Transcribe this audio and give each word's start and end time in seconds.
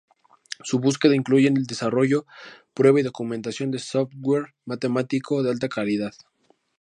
Su 0.63 0.79
búsqueda 0.79 1.15
incluye 1.15 1.47
el 1.47 1.67
desarrollo, 1.67 2.25
prueba 2.73 2.99
y 2.99 3.03
documentación 3.03 3.69
de 3.69 3.77
software 3.77 4.55
matemático 4.65 5.43
de 5.43 5.51
alta 5.51 5.69
calidad. 5.69 6.15